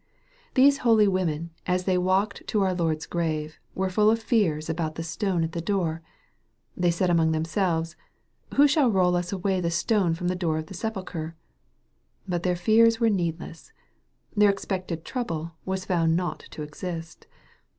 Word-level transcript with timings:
These 0.55 0.79
holy 0.79 1.07
women, 1.07 1.51
as 1.67 1.83
they 1.83 1.95
walked 1.95 2.47
to 2.47 2.63
our 2.63 2.73
Lord's 2.73 3.05
grave, 3.05 3.59
were 3.75 3.91
full 3.91 4.09
of 4.09 4.17
fears 4.17 4.67
about 4.67 4.95
the 4.95 5.03
stone 5.03 5.43
at 5.43 5.51
the 5.51 5.61
door." 5.61 6.01
They 6.75 6.89
said 6.89 7.11
among 7.11 7.33
themselves, 7.33 7.95
Who 8.55 8.67
shall 8.67 8.89
roll 8.89 9.15
us 9.15 9.31
away 9.31 9.61
the 9.61 9.69
stone 9.69 10.15
from 10.15 10.27
the 10.27 10.35
door 10.35 10.57
of 10.57 10.65
the 10.65 10.73
sepulchre?" 10.73 11.35
But 12.27 12.41
their 12.41 12.55
fears 12.55 12.99
were 12.99 13.11
needless. 13.11 13.71
Their 14.35 14.49
expected 14.49 15.05
trouble 15.05 15.51
was 15.65 15.85
found 15.85 16.15
not 16.15 16.39
to 16.49 16.63
exist. 16.63 17.27